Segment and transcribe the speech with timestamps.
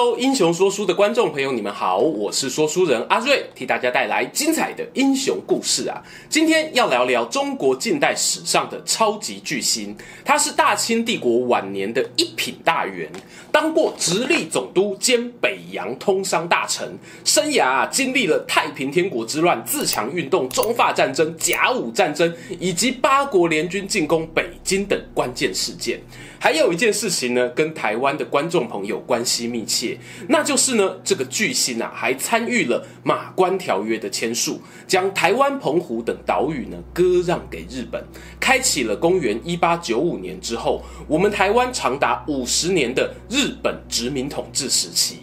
[0.00, 6.00] Hello，英雄说书的观众朋友，你们好，我是说书人阿瑞，替大家带来精彩的英雄故事啊。
[6.28, 13.10] 今天要聊聊中国近代史上的超级巨星，他是大清帝国晚年的一品大员，
[13.50, 25.98] 当过直隶总督兼北洋通商大臣，生涯啊经历了太平天国之乱、自强运动、中法战争、甲午战争以及八国联军进攻北京等关键事件。
[26.40, 29.87] 还有一件事情呢，跟台湾的观众朋友关系密切，
[30.28, 38.02] 那就是呢，这个巨星啊，还参与了马关条约的签署，将台湾、澎湖等岛屿呢割让给日本，
[38.40, 45.18] 开启了公元一八九五年之后，我们台湾长达五十年的日本殖民统治时期。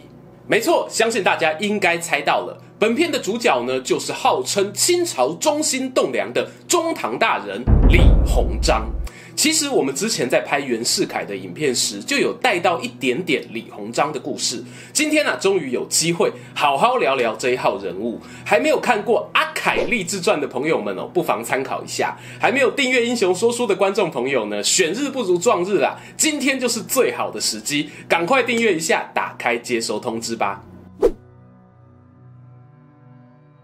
[0.48, 8.88] 没错，相信大家应该猜到了，本片的主角呢，就是号称清朝中心栋梁的中堂大人李鸿章。
[9.36, 14.64] 其实我们之前在拍袁世凯的影片时，就有带到一点点李鸿章的故事。
[14.94, 18.20] 今天呢、啊，终于有机会好好聊聊这一号人物。
[18.46, 22.18] 还没有看过阿凯励志传的朋友们哦，不妨参考一下。
[22.40, 30.64] 还没有订阅英雄说书的观众朋友呢，选日不如撞日啊，今天就是最好的时机，赶快订阅一下，打开接收通知吧。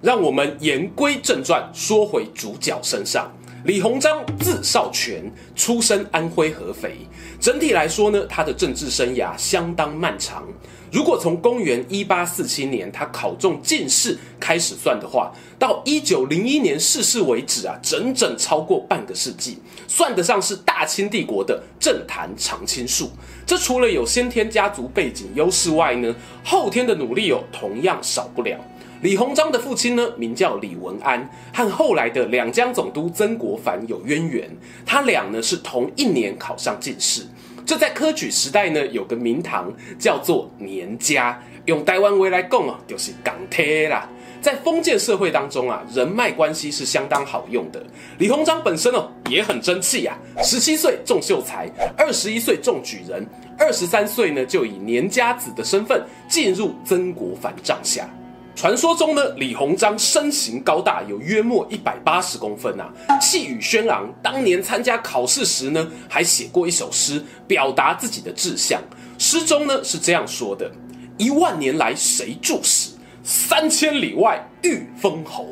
[0.01, 3.31] 让我们言归正传，说回主角身上。
[3.63, 6.95] 李鸿章字少泉，出身安徽合肥。
[7.39, 10.43] 整体来说呢，他的政治生涯相当漫长。
[10.91, 23.11] 如果从公元一八四七年他考中进士开始算的话，到一九零一年逝世为止啊，整整超过半个世纪，算得上是大清帝国的政坛常青树。
[23.45, 28.57] 这除了有先天家族背景优势外呢，后天的努力哦，同样少不了。
[29.01, 34.47] 李鸿章的父亲呢，名叫李文安，和后来的两江总督曾国藩有渊源。
[34.85, 37.25] 他俩呢是同一年考上进士。
[37.65, 44.07] 这在科举时代呢，有个名堂叫做年家，用台湾话来讲啊，就是港铁啦。
[44.39, 47.83] 在封建社会当中啊，人脉关系是相当好用的。
[48.19, 53.25] 李鸿章本身哦也很争气呀，十七岁中秀才，二十一岁中举人，
[53.57, 58.07] 二十三岁呢就以年家子的身份进入曾国藩帐下。
[58.53, 64.13] 传说中呢，李鸿章身形高大，有约莫一百八十公分啊，气宇轩昂。
[64.21, 68.79] 当年参加考试时呢，还写过一首诗，表达自己的志向。
[69.17, 70.69] 诗中呢是这样说的
[71.17, 72.91] ：“一万年来谁助使，
[73.23, 75.47] 三千里外欲封侯。”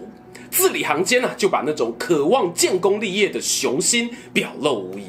[0.51, 5.05] 字里行间啊，就把那种渴望建功立业的雄心表露无遗。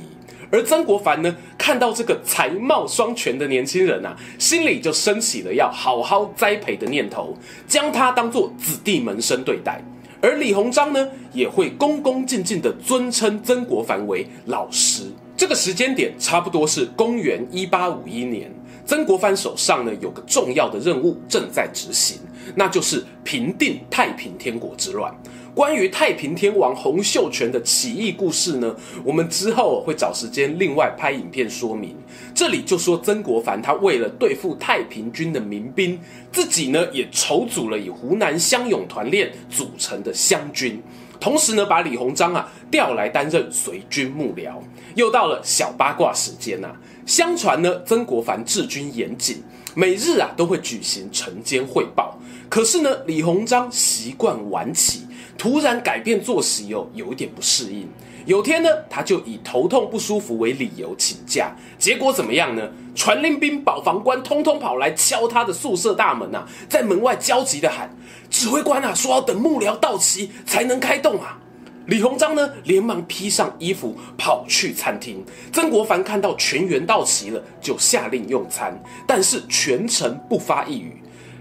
[0.53, 7.37] 而曾国藩呢，看到这个才貌双全的年轻人啊，心里就升起了要好好栽培的念头，
[7.69, 9.81] 将他当做子弟门生对待。
[10.21, 15.05] 而李鸿章呢，也会恭恭敬敬地尊称曾国藩为老师。
[15.37, 18.53] 这个时间点差不多是公元一八五一年，
[18.85, 22.19] 曾国藩手上呢有个重要的任务正在执行，
[22.55, 25.11] 那就是平定太平天国之乱。
[25.55, 28.75] 关于太平天王洪秀全的起义故事呢，
[29.05, 31.97] 我们之后会找时间另外拍影片说明。
[32.33, 35.99] 这里就说曾国藩他为了对付太平军的民兵，
[36.31, 40.81] 自己呢也筹组了以湖南乡勇团练组成的湘军，
[41.19, 44.55] 同时呢把李鸿章啊调来担任随军幕僚。
[44.95, 49.43] 又到了小八卦时间啊，相传呢曾国藩治军严谨，
[49.75, 52.17] 每日啊都会举行晨间汇报。
[52.49, 55.03] 可是呢李鸿章习惯晚起。
[55.41, 57.89] 突然改变作息哦，有一点不适应。
[58.27, 61.57] 有天呢，他就以头痛不舒服为理由请假。
[61.79, 62.71] 结果怎么样呢？
[62.95, 67.89] 传令兵、保防官通通跑来敲他的宿舍大门啊，在门外焦急的喊
[68.29, 71.39] ：“指挥官啊，说要等幕僚到齐才能开动啊！”
[71.89, 75.25] 李鸿章呢，连忙披上衣服跑去餐厅。
[75.51, 81.00] 曾国藩看到全员到齐了，就下令用餐，但是全程不发一语。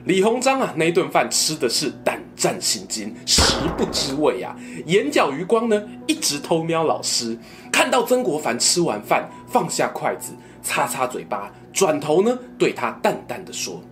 [0.09, 3.43] 李鸿章啊，那顿饭吃的是胆战心惊，食
[3.77, 4.57] 不知味啊！
[4.87, 7.37] 眼角余光呢，一直偷瞄老师。
[7.71, 10.33] 看到曾国藩吃完饭，放下筷子，
[10.63, 13.83] 擦擦嘴巴，转头呢，对他淡淡的说：“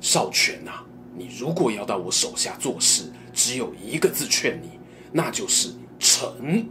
[0.00, 4.78] 少荃啊，你如果要到我手下做事，只有一个字劝你，
[5.10, 6.64] 那就是诚。”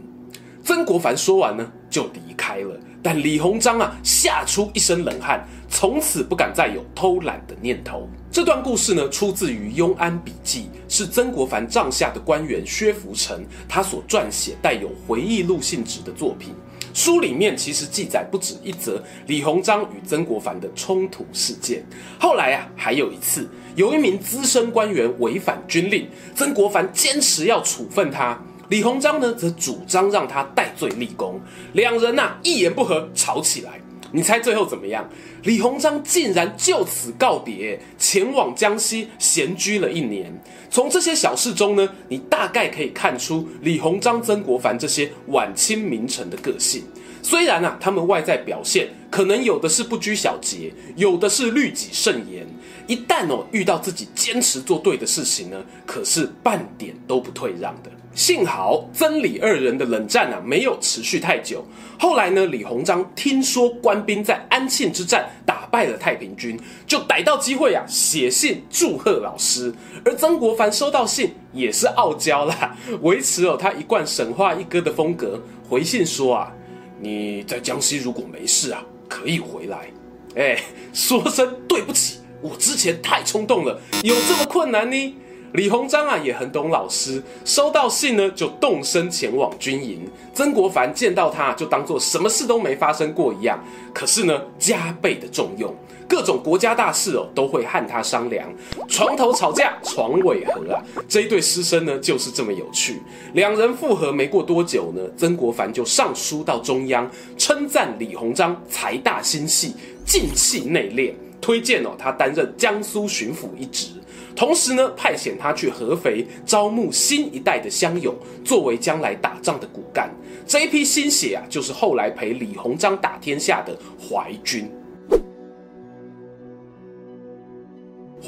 [0.64, 2.74] 曾国藩说完呢，就离开了。
[3.02, 8.08] 但李鸿章啊，吓出一身冷汗，从此不敢再有偷懒的念头。
[8.30, 16.52] 这段故事呢，出自于《庸安笔记》，是曾国藩帐下的官员薛福成他所撰写带有回忆录性质的作品。
[16.92, 21.82] 书里面其实记载不止一则李鸿章与曾国藩的冲突事件。
[22.18, 28.38] 后来啊，还有一次，有一名资深官员违反军令，曾国藩坚持要处分他，
[28.68, 31.40] 李鸿章呢则主张让他戴罪立功，
[31.72, 33.80] 两人呐、啊、一言不合吵起来。
[34.10, 35.08] 你猜最后怎么样？
[35.42, 40.32] 李鸿章竟然就此告别，前往江西闲居了一年。
[40.70, 46.82] 从这些小事中呢，你大概可以看出李鸿章、曾国藩这些晚清名臣的个性。
[47.22, 52.46] 虽然啊，他们外在表现可能有的是不拘小节，有的是律己慎言。
[52.86, 57.90] 一旦哦遇到自己坚持做对的事情呢，可是半点都不退让的。
[58.18, 61.64] 幸好曾李二人的冷战啊没有持续太久。
[61.96, 69.72] 后来呢，李鸿章听说官兵在安庆之战打败了太平军，就逮到机会啊写信祝贺老师。
[70.04, 76.52] 而曾国藩收到信也是傲娇啦， 维持了他一贯神话一哥的风格，回信说啊，
[77.00, 79.92] 你在江西如果没事啊，可以回来。
[80.34, 80.60] 哎，
[80.92, 85.14] 说声对不起，我之前太冲动了，有这么困难呢？
[85.52, 90.06] 李鸿章啊也很懂老师，收到信呢就动身前往军营。
[90.34, 93.58] 曾国藩见到他就当做什么事都没发生过一样，
[93.94, 95.74] 可是呢加倍的重用，
[96.06, 98.46] 各种国家大事哦都会和他商量。
[98.88, 103.00] 床头吵架床尾和啊，这一对师生呢就是这么有趣。
[103.32, 109.74] 两人复合没过多久呢，曾国藩就上书到中央，称赞李鸿章财大心细，
[110.04, 113.92] 静气内敛，推荐哦他担任江苏巡抚一职。
[114.38, 118.14] 同时呢，派遣他去合肥招募新一代的乡勇，
[118.44, 120.08] 作为将来打仗的骨干。
[120.46, 124.70] 这一批新血啊，就是后来陪李鸿章打天下的淮军。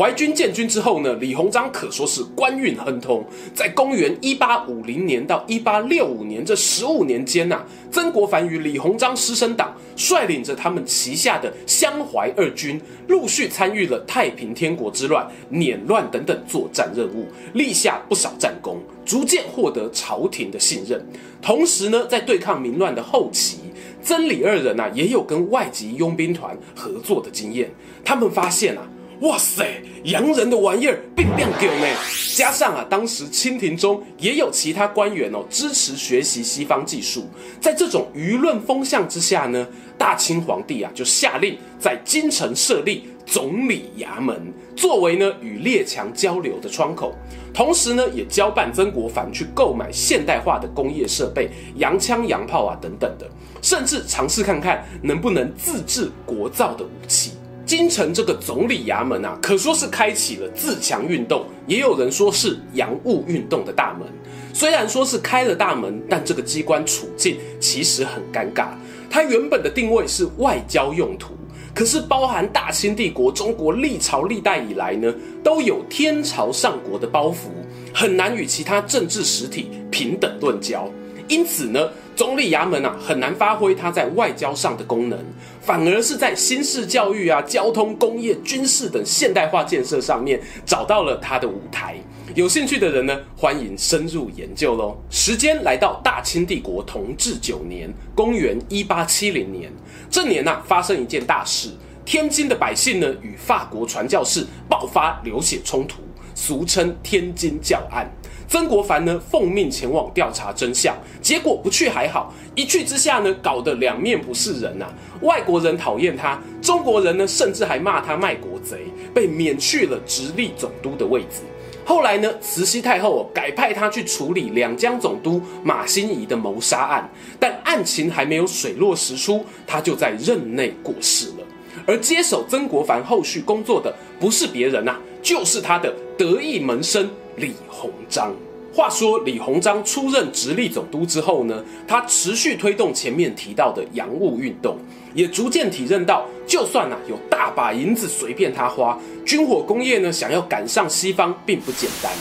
[0.00, 3.23] 淮军建军之后呢，李鸿章可说是官运亨通。
[3.55, 7.62] 在公元一八五零年到一八六五年这十五年间呐、
[7.93, 21.06] 曾国藩与李鸿章师生党率领着他们旗下的湘淮二军，陆续参与了太平天国之乱、捻乱等等作战任务，立下不少战功，逐渐获得朝廷的信任。
[21.43, 23.58] 同时呢，在对抗民乱的后期，
[24.02, 27.70] 曾李二人呐、啊、也有跟外籍佣兵团合作的经验。
[28.02, 28.88] 他们发现啊。
[29.20, 31.87] 哇塞，洋人的玩意儿并亮狗呢！
[32.34, 37.28] 加上啊，当时清廷中也有其他官员哦支持学习西方技术，
[37.61, 39.67] 在这种舆论风向之下呢，
[39.99, 47.14] 大清皇帝啊就下令在京城设立总理衙门，作为呢与列强交流的窗口，
[47.52, 53.28] 同时呢也交办曾国藩去购买现代化的工业设备，洋枪洋炮啊等等的，
[53.61, 57.32] 甚至尝试看看能不能自制国造的武器。
[57.70, 64.08] 京城这个总理衙门啊，可说是开启了自强运动，也有人说是洋务运动的大门。
[64.52, 68.70] 虽然说是开了大门，但这个机关处境其实很尴尬。
[69.08, 71.34] 它原本的定位是外交用途，
[71.72, 75.14] 可是包含大清帝国、中国历朝历代以来呢，
[75.44, 77.50] 都有天朝上国的包袱，
[77.94, 80.90] 很难与其他政治实体平等论交。
[81.31, 85.17] 因此呢，总理衙门啊，很难发挥它在外交上的功能，
[85.61, 91.94] 反而是在新式教育啊、交通、工业、军事等现代化建设上面找到了它的舞台。
[92.35, 94.99] 有兴趣的人呢，欢迎深入研究喽。
[95.09, 99.73] 时间来到大清帝国同治九年，公元一八七零年，
[100.11, 101.71] 这年呐、啊，发生一件大事，
[102.04, 106.00] 天津的百姓呢，与法国传教士爆发流血冲突，
[106.35, 108.11] 俗称天津教案。
[108.50, 110.92] 曾国藩呢，奉命前往调查真相，
[111.23, 114.92] 结果不去还好，一去之下呢，搞得两面不是人呐、啊。
[115.23, 121.42] 外国人讨厌他，中国人呢，甚至还骂他卖国贼，被免去了直隶总督的位置。
[121.85, 131.47] 后来呢，慈禧太后改派他去处理两江总督马新贻的谋杀案，但案情还没有水落石出，他就在任内过世了。
[131.87, 137.09] 而接手曾国藩后续工作的，不是别人呐、啊，就是他的得意门生。
[137.37, 138.32] 李鸿章。
[138.72, 144.76] 话说李鸿章出任直隶总督之后呢，他持续推动前面提到的洋务运动，
[145.12, 148.96] 也逐渐体认到，就算呐、啊、有大把银子随便他花，
[149.26, 152.12] 军火工业呢想要赶上西方并不简单，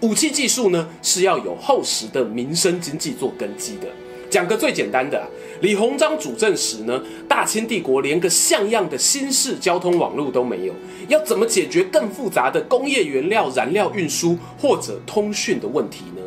[0.00, 3.86] 武器技术呢是要有厚实的民生经济做根基的。
[4.32, 5.22] 讲个最简单的、
[5.60, 10.72] 李鸿章主政时呢，大清帝国连个像样的新式交通网络都没有，
[11.08, 16.22] 要怎么解决更复杂的工业原料、燃料运输或者通讯的问题呢？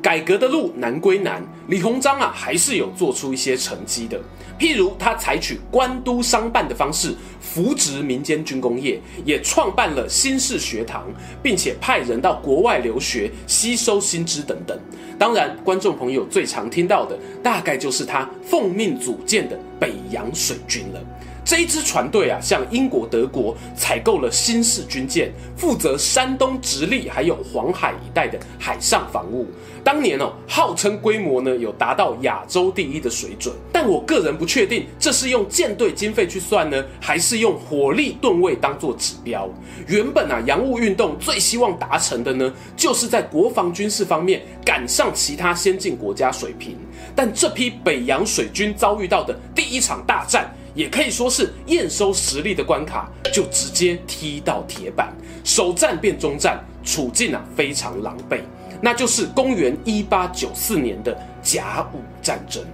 [0.00, 4.20] 改革的路难归难，李鸿章啊还是有做出一些成绩的。
[4.58, 11.04] 譬如他采取官督商办的方式扶植民间军工业，也创办了新式学堂，
[11.42, 14.78] 并且派人到国外留学吸收新知等等。
[15.18, 21.00] 当然，观众朋友最常听到的，大概就是他奉命组建的北洋水军了。
[21.48, 29.46] 这一支船队啊，向英国、德国采购了新式军舰，负责山东、直隶还有黄海一带的海上防务。
[29.82, 33.54] 当年哦，号称规模呢有达到亚洲第一的水准。
[33.72, 39.48] 但我个人不确定，这是用舰队经费去算呢，还是用火力吨位当做指标？
[39.86, 46.76] 原本啊，洋务运动最希望达成的呢，就是在国防军事方面赶上其他先进国家水平。
[47.16, 50.54] 但这批北洋水军遭遇到的第一场大战。
[50.78, 58.42] 也可以说是验收实力的关卡，就直接踢到铁板，首战变终战，处境啊非常狼狈，
[58.80, 62.64] 那就是公元一八九四年的甲午战争。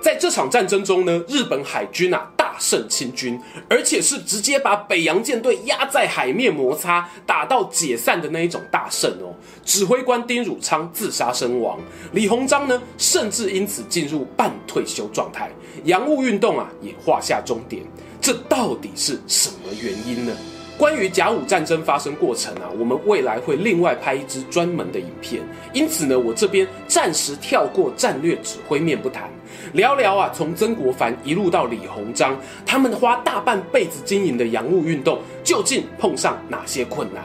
[0.00, 9.34] 在这场战争中呢，日本海军啊胜清军，而且是直接把北洋舰队压在海面摩擦，打到解散的那一种大胜哦。
[9.64, 11.80] 指挥官丁汝昌自杀身亡，
[12.12, 15.50] 李鸿章呢甚至因此进入半退休状态，
[15.84, 17.82] 洋务运动啊也画下终点。
[18.20, 20.36] 这到底是什么原因呢？
[20.80, 25.42] 关于甲午战争发生过程啊，我们未来会另外拍一支专门的影片，
[25.74, 29.28] 因此呢，我这边暂时跳过战略指挥面不谈，
[29.74, 32.34] 聊聊啊，从曾国藩一路到李鸿章，
[32.64, 37.22] 他们花大半辈子经营的洋务运动，究竟碰上哪些困难？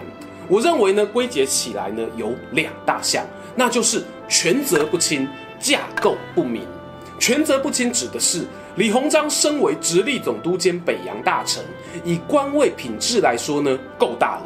[0.50, 5.26] 我认为呢，归结起来呢，有两大项，那就是权责不清、
[5.62, 6.62] 架构不明。
[7.18, 8.46] 权责不清指的是
[8.78, 11.64] 李鸿章身为直隶总督兼北洋大臣，
[12.04, 14.44] 以官位品质来说呢，够大了。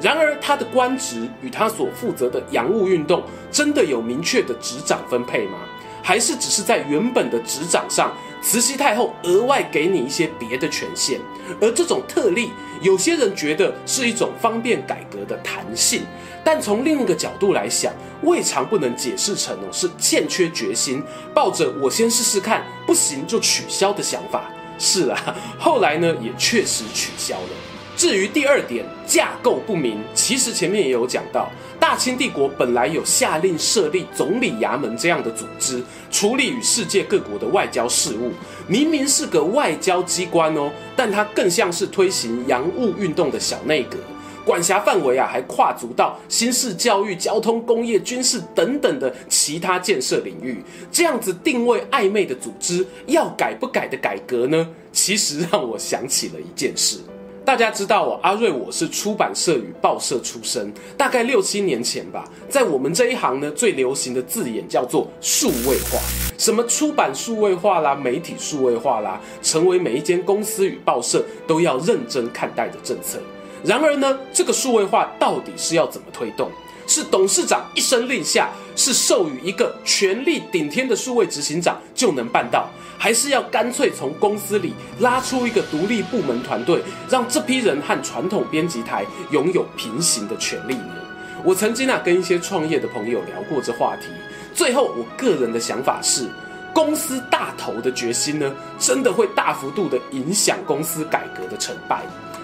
[0.00, 5.58] 然而他的官职与他所负责的洋务运动，真的有明确的执掌分配吗？
[6.02, 11.20] 还是只是在原本的职掌上，慈禧太后额外给你一些别的权限？
[11.60, 16.02] 而这种特例，有些人觉得是一种方便改革的弹性。
[16.44, 17.92] 但从另一个角度来想，
[18.22, 21.00] 未尝不能解释成哦是欠缺决心，
[21.32, 24.50] 抱着我先试试看，不行就取消的想法。
[24.78, 27.71] 是啊，后来呢也确实取消了。
[27.96, 38.32] 至于第二点，架构不明，其实前面也有讲到，大清帝国本来有下令设立总理衙门这样的组织，处理与世界各国的外交事务，
[38.66, 43.98] 明明是个外交机关哦，但它更像是推行洋务运动的小内阁。
[44.44, 50.60] 管辖范围啊，还跨足到新式教育、交通、工业、军事等等的其他建设领域。
[50.90, 54.68] 这样子定位暧昧的组织，要改不改的改革呢？
[54.90, 56.98] 其实让我想起了一件事。
[57.44, 65.98] 大家知道我，阿瑞我是出版社与报社出身，大概六七年前吧，在我们这一行呢，最流行的字眼叫做数位化，
[66.38, 73.18] 什么出版数位化啦，媒体数位化啦，成为每一间公司与报社都要认真看待的政策。
[73.64, 76.48] 然而呢，这个数位化到底是要怎么推动？
[76.92, 82.68] 是董事长一声令下，是授予一个权力顶天的数位执行长就能办到，
[82.98, 90.96] 还是要干脆从公司里拉出一个独立部门团队，让这批人和传统编辑台拥有平行的权利呢？
[91.42, 94.08] 我曾经啊跟一些创业的朋友聊过这话题，
[94.52, 96.28] 最后我个人的想法是，
[96.74, 102.02] 公司大头的决心呢，真的会大幅度的影响公司改革的成败。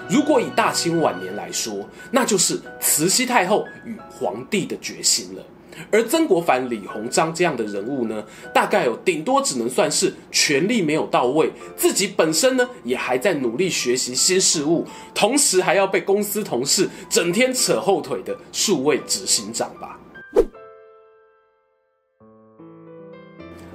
[0.08, 5.42] 如果以大清晚年来说，那就是慈禧太后与皇帝的决心了。
[5.92, 14.84] 而曾国藩、李鸿章这样的人物呢，大概有顶多只能算是权力没有到位，自己本身呢也还在努力学习新事物，
[15.14, 19.96] 同时还要被公司同事整天扯后腿的数位执行长吧。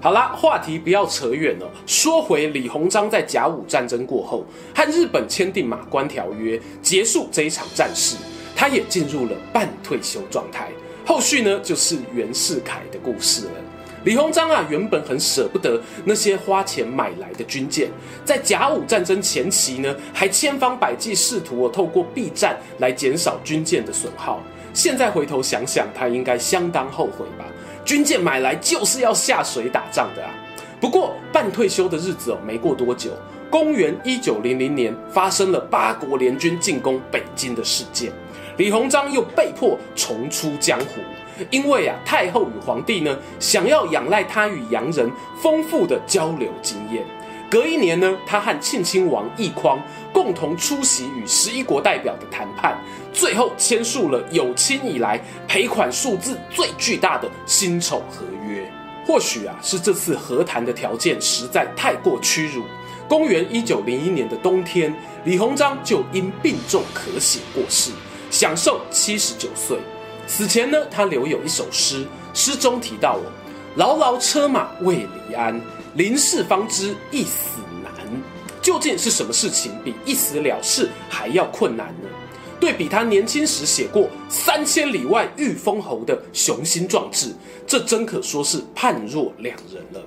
[0.03, 1.71] 好啦，话题不要扯远了。
[1.87, 4.43] 说回李鸿章在甲午战争过后，
[4.75, 8.17] 和日本签订马关条约，结束这一场战事，
[8.53, 10.67] 他也进入了半退休状态。
[11.05, 13.51] 后续呢，就是袁世凯的故事了。
[14.03, 17.89] 李鸿章啊，原本很舍不得那些花钱买来的军舰，
[18.25, 24.41] 在甲午战争前期呢，还千方百计试图透过避战来减少军舰的损耗。
[24.73, 27.45] 现在回头想想，他应该相当后悔吧。
[27.85, 30.31] 军舰买来就是要下水打仗的啊！
[30.79, 33.11] 不过半退休的日子哦，没过多久，
[33.49, 38.11] 公元一九零零年发生了八国联军进攻北京的事件，
[38.57, 41.01] 李鸿章又被迫重出江湖。
[41.49, 45.11] 因为啊，太后与皇帝呢，想要仰赖他与洋人
[45.41, 47.03] 丰富的交流经验，
[47.53, 49.79] 隔一年呢，他和庆亲王奕匡
[50.11, 52.75] 共同出席与十一国代表的谈判，
[53.13, 58.67] 最后签署了有清以来赔款数字最巨大的辛丑合约。
[59.05, 62.63] 或许啊，是这次和谈的条件实在太过屈辱。
[63.07, 64.91] 公元一九零一年的冬天，
[65.23, 67.91] 李鸿章就因病重咳血过世，
[68.31, 69.77] 享寿七十九岁。
[70.25, 73.29] 死前呢，他留有一首诗，诗中提到：“哦，
[73.75, 75.61] 劳劳车马未离鞍，
[75.95, 77.91] 临事方知一死难。”
[78.61, 82.07] 究竟是什么事情比一死了事还要困难呢？
[82.61, 87.33] 对比他年轻时写过“三千里外遇封侯”的雄心壮志，
[87.67, 90.01] 这真可说是判若两人了。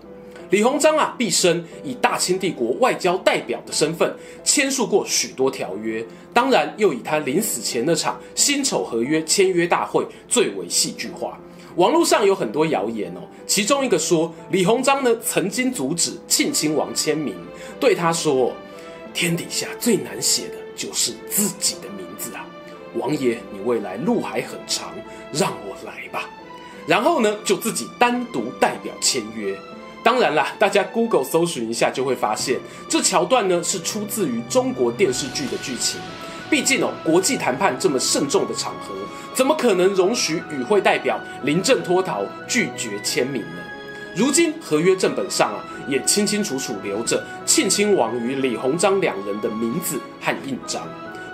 [0.48, 4.10] 李鸿章啊，毕生以大清帝国外交代表的身份
[4.42, 6.02] 签署过许多条约，
[6.32, 11.38] 当然又以他临死前那场辛丑合约签约大会最为戏剧化。
[11.76, 17.34] 网络上有很多谣言哦，其中一个说李鸿章呢曾经阻止庆亲王签名，
[17.78, 18.52] 对他说
[19.12, 22.46] ：“天底下最难写的就是自己的名字啊，
[22.94, 24.94] 王爷你未来路还很长，
[25.32, 26.30] 让我来吧。”
[26.88, 29.54] 然后呢就自己单独代表签约。
[30.02, 36.00] 当然啦，大家 Google 搜寻一下就会发现，这桥段呢是出自于中国电视剧的剧情。
[36.48, 38.94] 毕竟哦，国际谈判这么慎重的场合，
[39.34, 43.62] 怎么可能容许与会代表临阵脱逃、拒绝签名呢？
[44.14, 50.82] 如今合约正本上啊，也清清楚楚留着庆亲王与李鸿章两人的名字和印章。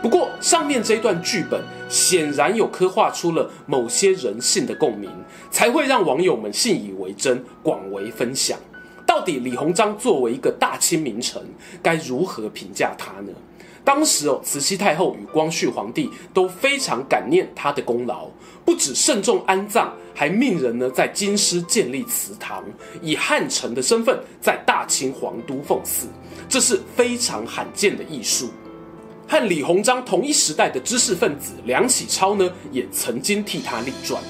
[0.03, 5.09] 不过上面这一段剧本显然有刻画出了某些人性的共鸣，
[5.51, 8.59] 才会让网友们信以为真，广为分享。
[9.15, 11.39] 到底李鸿章作为一个大清名臣，
[11.83, 13.33] 该如何评价他呢？
[13.85, 18.29] 当时哦，慈禧太后与光绪皇帝都非常感念他的功劳，
[18.65, 22.65] 不止慎重安葬，还命人呢在京师建立祠堂，
[23.03, 26.07] 以汉臣的身份在大清皇都奉祀，
[26.49, 28.49] 这是非常罕见的艺术。
[29.29, 34.23] 和李鸿章同一时代的知识分子梁启超呢，也曾经替他立传。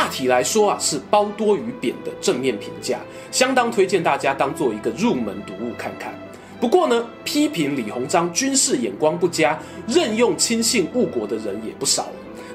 [0.00, 6.14] 大体来说啊，是褒多于贬的正面评价，相当推荐大家当做一个入门读物看看。
[6.58, 12.08] 不过呢，批评李鸿章军事眼光不佳、任用亲信误国的人也不少。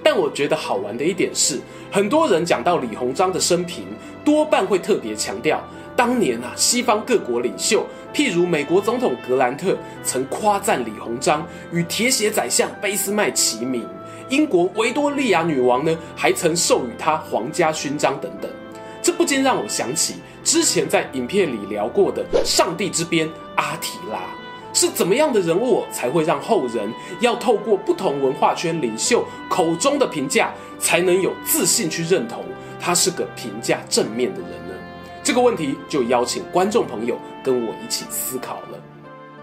[0.04, 1.60] 但我觉得好玩的一点是，
[1.92, 3.84] 很多人讲到李鸿章的生平，
[4.24, 5.64] 多半会特别强调。
[5.96, 13.84] 当年啊，西方各国领袖，譬如美国总统格兰特，曾夸赞李鸿章与铁血宰相俾斯麦齐名；
[14.30, 18.50] 英国维多利亚女王呢，还曾授予他皇家勋章等等。
[19.02, 24.20] 这不禁让我想起之前在影片里聊过的“上帝之鞭”阿提拉，
[24.74, 32.44] 是怎么样的人物才会让后人要透过不同文化圈领袖口中的评价，才能有自信去认同
[32.80, 34.74] 他是个评价正面的人呢？
[35.24, 38.80] 这个问题就邀请观众朋友跟我一起思考了。